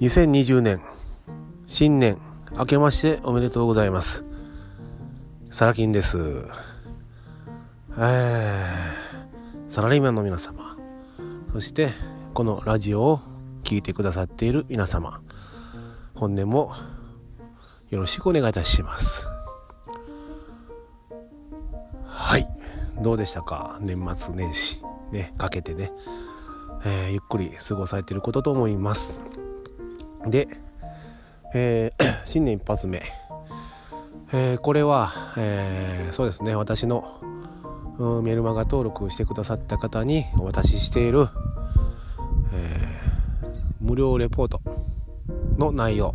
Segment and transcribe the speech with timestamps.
[0.00, 0.80] 2020年
[1.66, 2.18] 新年
[2.56, 4.24] 明けましておめでとうございます。
[5.50, 6.44] サラ金です。
[7.98, 10.76] えー、サラリーマンの皆様。
[11.52, 11.90] そして
[12.32, 13.20] このラジオを
[13.64, 15.20] 聴いてくださっている皆様。
[16.14, 16.72] 本年も
[17.90, 19.26] よろしくお願いいたします。
[22.06, 22.46] はい。
[23.02, 23.78] どうでしたか？
[23.80, 24.80] 年末年始。
[25.10, 25.90] ねかけてね、
[26.84, 29.18] えー、ゆっくり過ごされていることと思います。
[30.30, 30.48] で、
[31.54, 33.02] えー、 新年一発目、
[34.32, 37.20] えー、これは、えー、そうですね私の
[38.22, 41.26] メルマガ登録してくださった方にお渡ししている、
[42.52, 42.98] え
[43.80, 44.60] 無料レポート
[45.56, 46.14] の内容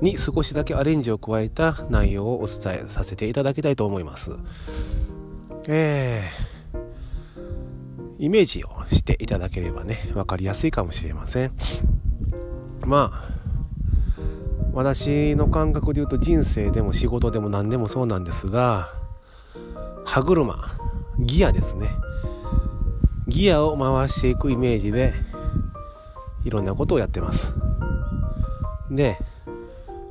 [0.00, 4.36] に少しだけアレンジを加えた内容をお伝えさせていただきたいと思います。
[5.66, 11.52] えー、イメージをしていただければね、分かりやすいかもしれません。
[12.84, 13.34] まあ
[14.72, 18.88] 私の感覚で言うと人生でも仕事でも何でもそうなんですが
[20.04, 20.76] 歯車
[21.18, 21.90] ギアですね。
[23.28, 25.14] ギアを回していくイメージで
[26.44, 27.54] いろんなことをやってます。
[28.90, 29.18] で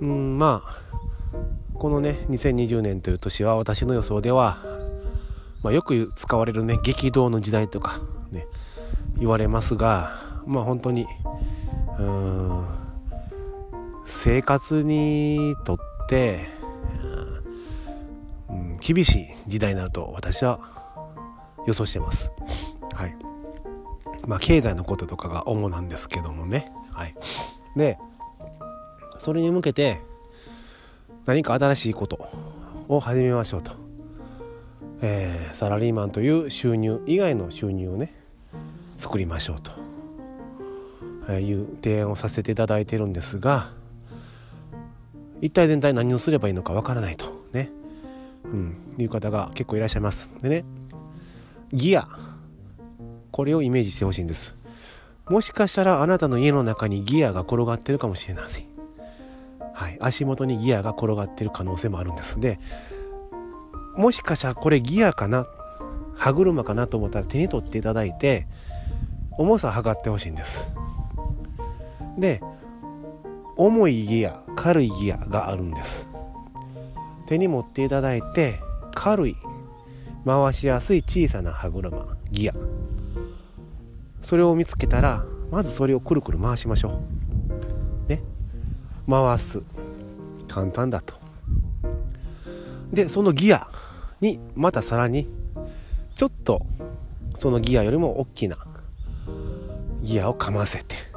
[0.00, 0.84] うんまあ
[1.74, 4.58] このね2020年という年は私の予想では、
[5.62, 8.46] まあ、よく使われるね激動の時代とかね
[9.18, 11.06] 言われますがまあ本当に
[11.98, 12.66] うん
[14.04, 15.78] 生活にとっ
[16.08, 16.48] て、
[18.48, 20.60] うん、厳しい時代になると私は
[21.66, 22.32] 予想してます。
[22.94, 23.16] はい。
[24.26, 26.72] まあ経済のこととかが主なんですけどもね。
[26.90, 27.14] はい。
[27.76, 27.98] で、
[29.18, 30.00] それに向けて
[31.26, 32.28] 何か新しいこと
[32.88, 33.72] を始めましょうと。
[35.02, 38.14] えー、サラリーマンという収入以外の収入をね
[38.96, 39.83] 作りましょうと
[41.32, 43.72] いう提案をさせていただいてるんですが
[45.40, 47.70] 一体全体何をすればいいのかわからないとね、
[48.44, 50.30] うん、いう方が結構いらっしゃいます。
[50.40, 50.64] でね
[51.72, 52.08] ギア。
[53.30, 54.54] これをイメージしてほしいんです。
[55.28, 58.66] もしかしたらあなたの家の中にギアが転がってるかもしれません。
[59.72, 62.38] はい、足元にギアが転がってる可能性もあるんです。
[62.38, 62.60] で
[63.96, 65.46] もしかしたらこれギアかな
[66.14, 68.46] 歯車かなと思ったら手に取っていただいて
[69.36, 70.68] 重さ測ってほしいんです。
[72.18, 72.40] で
[73.56, 76.06] 重いギア軽いギアがあるんです。
[77.26, 78.60] 手に持っていただいて
[78.94, 79.36] 軽い
[80.24, 82.54] 回しやすい小さな歯車ギア。
[84.22, 87.00] それを見つけたらまずそれをくるくる回しましょ
[88.06, 88.10] う。
[88.10, 88.22] ね。
[89.08, 89.62] 回す。
[90.48, 91.14] 簡単だと。
[92.92, 93.68] でそのギア
[94.20, 95.28] にまたさらに
[96.14, 96.64] ちょっと
[97.34, 98.56] そのギアよりも大きな
[100.02, 101.13] ギアをかませて。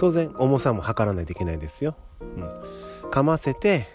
[0.00, 3.86] 当然重さも測らないといけないですよ、うん、かませて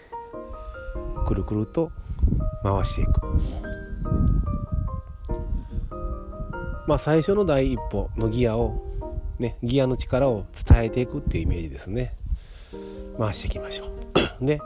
[1.26, 1.90] くるくると
[2.62, 3.20] 回していく。
[6.86, 8.80] まあ最初の第一歩のギアを
[9.40, 12.14] ねギアの力を伝えていくっていうイメージですね。
[13.18, 13.86] 回していきましょ
[14.40, 14.46] う。
[14.46, 14.60] で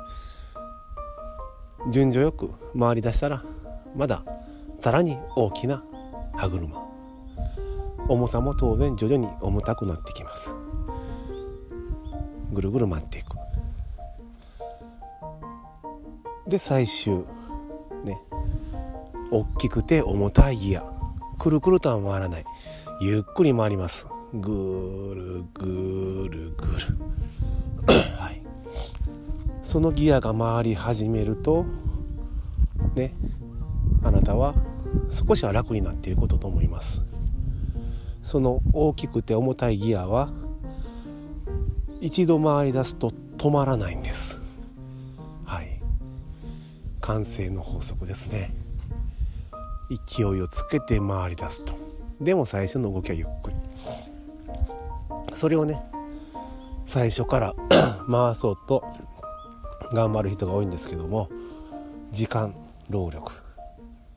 [1.91, 3.43] 順序よく回りだしたら
[3.97, 4.23] まだ
[4.79, 5.83] さらに大きな
[6.37, 6.79] 歯車。
[8.09, 10.30] 重さも当然徐々に重たくなってきます。
[12.53, 13.37] ぐるぐる回っていく。
[16.49, 17.25] で最終
[18.05, 18.21] ね
[19.31, 20.85] 大きくて重たいギア。
[21.39, 22.45] くるくるとは回らない。
[23.01, 24.07] ゆっくり回ります。
[24.33, 26.99] ぐるぐるぐる。
[28.19, 28.43] はい。
[29.63, 31.65] そのギアが回り始めると
[32.95, 33.15] ね
[34.03, 34.55] あなたは
[35.11, 37.03] 少しは楽になっていることと思います。
[38.23, 40.31] その大きくて重たいギアは
[42.01, 44.41] 一度回り出すと止まらないんです。
[45.45, 45.81] はい。
[47.01, 48.55] 慣性の法則ですね。
[49.91, 51.75] 勢いをつけて回り出すと。
[52.21, 53.57] でも最初の動きはゆっくり。
[55.35, 55.83] それをね
[56.87, 57.55] 最初から
[58.11, 58.85] 回そうと
[59.93, 61.29] 頑張る人が多いんですけども
[62.13, 62.55] 時間
[62.89, 63.33] 労力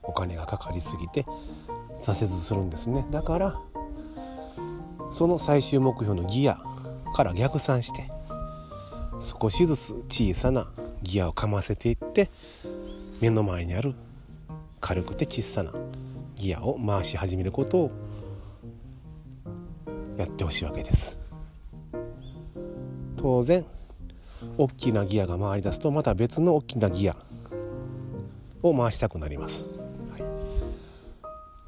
[0.02, 1.24] お金がかかりすぎて
[1.96, 3.06] 挫折するんですね。
[3.10, 3.60] だから
[5.12, 6.58] その最終目標のギア
[7.14, 8.10] から逆算して
[9.20, 10.68] 少しずつ小さな
[11.02, 12.28] ギアをかませていって
[13.20, 13.94] 目の前にある
[14.80, 15.72] 軽くて小さな
[16.34, 17.90] ギアを回し始めることを
[20.18, 21.16] やってほしいわけです。
[23.16, 23.64] 当然
[24.58, 27.16] 大きなギアが回り出すとまた別の大きなギア
[28.62, 30.24] を回したくなります、はい、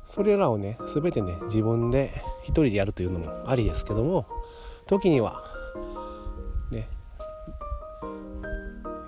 [0.07, 2.11] それらをね全てね自分で
[2.43, 4.27] 一人でやるというのもありですけども
[4.87, 5.43] 時には
[6.71, 6.88] ね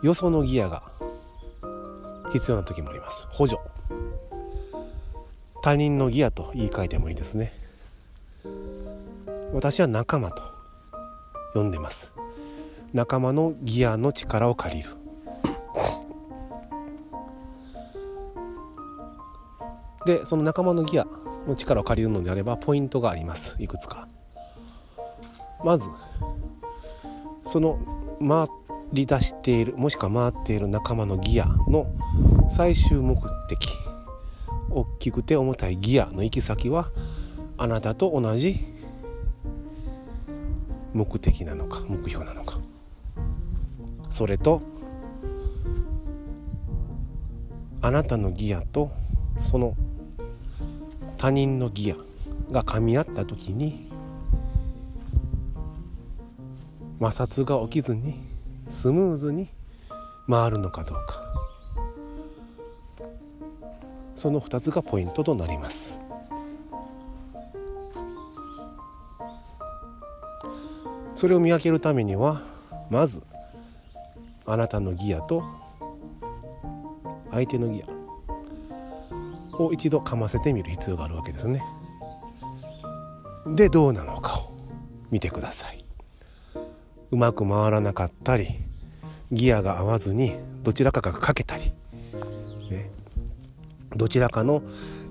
[0.02, 0.82] よそのギアが
[2.32, 3.26] 必要な時もあります。
[3.30, 3.60] 補助。
[5.62, 7.52] 他人のギアと言い換えてもいいですね。
[9.52, 10.42] 私は仲間と
[11.54, 12.12] 呼んでます。
[12.92, 14.90] 仲間のギアの力を借りる。
[20.06, 21.06] でその仲間のギア
[21.46, 23.56] の力を借りるのであればポイントがあります。
[23.58, 24.08] いくつか。
[25.64, 25.88] まず
[27.44, 27.78] その
[28.20, 28.48] 回
[28.92, 31.86] り出しているもしくは回っている仲間のギアの
[32.50, 33.16] 最終目
[33.48, 33.68] 的
[34.70, 36.90] 大きくて重たいギアの行き先は
[37.56, 38.64] あなたと同じ
[40.94, 42.58] 目的なのか目標なのか。
[44.10, 44.62] それと
[47.82, 48.90] あなたのギアと
[49.50, 49.74] その
[51.16, 51.96] 他人のギア
[52.52, 53.87] が噛み合った時に
[57.00, 58.18] 摩擦が起きずに
[58.68, 59.48] スムーズに
[60.28, 61.22] 回るのかどうか。
[64.16, 66.00] その2つがポイントとなります。
[71.14, 72.42] それを見分けるためには
[72.90, 73.22] まず
[74.44, 75.42] あなたのギアと
[77.30, 81.62] 相手のギアを一度かませてみる必要があるわけですね。
[83.46, 84.52] でどうなのかを
[85.10, 85.87] 見てください。
[87.10, 88.48] うまく回らなかったり
[89.32, 91.72] ギアが合わずにどちらかがかけたり、
[92.70, 92.90] ね、
[93.94, 94.62] どちらかの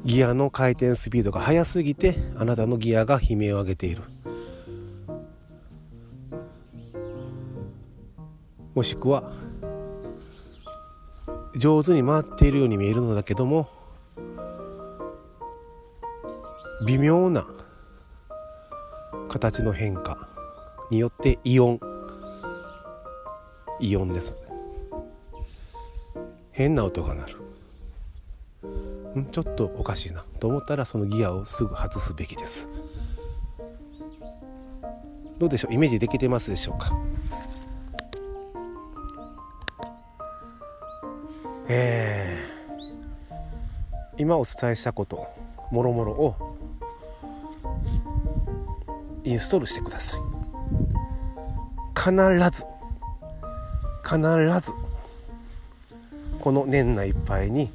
[0.05, 4.03] ギアの回転スピードが速すぎてあなたのギアが悲鳴を上げている。
[8.77, 9.31] もしくは
[11.55, 13.67] 上手に回っているように見えるのだけども
[16.85, 17.47] 微妙な
[19.29, 20.29] 形の変化
[20.91, 21.79] によってイオン
[23.79, 24.37] イオンです。
[26.51, 27.35] 変な音が鳴る。
[29.21, 32.67] んちょっとおかしいなと思ったらそのギアをすぐ外すべきです。
[35.37, 35.73] どうでしょう？
[35.73, 36.91] イメージできてますでしょうか？
[41.69, 45.27] えー、今お伝えしたこと
[45.71, 46.57] もろもろを
[49.23, 50.19] インストールしてください。
[51.95, 52.11] 必
[52.51, 52.65] ず
[54.07, 54.19] 必
[54.61, 54.71] ず
[56.39, 57.69] この年内いっぱいに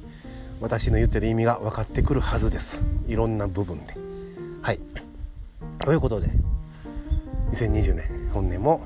[0.61, 2.83] 私の言ってる意味が分かってくるはずです。
[3.05, 3.93] いろんな部分で。
[4.63, 4.79] はい。
[5.77, 6.27] ということで
[7.51, 8.81] 2020年本年も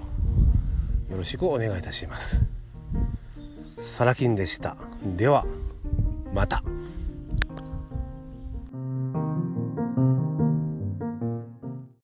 [1.09, 2.44] よろしくお願いいたします。
[3.79, 4.75] サラキンでした。
[5.15, 5.45] では
[6.33, 6.63] また。